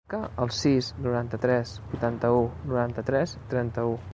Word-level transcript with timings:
Marca 0.09 0.19
el 0.43 0.53
sis, 0.59 0.87
noranta-tres, 1.07 1.73
vuitanta-u, 1.91 2.43
noranta-tres, 2.73 3.37
trenta-u. 3.53 3.97